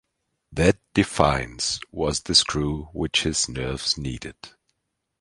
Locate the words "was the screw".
1.91-2.85